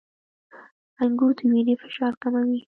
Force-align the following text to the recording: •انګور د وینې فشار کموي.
•انګور 1.03 1.31
د 1.37 1.39
وینې 1.51 1.75
فشار 1.83 2.13
کموي. 2.21 2.61